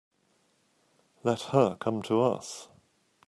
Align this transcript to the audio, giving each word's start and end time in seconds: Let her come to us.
Let 1.21 1.41
her 1.53 1.75
come 1.75 2.01
to 2.03 2.21
us. 2.21 2.69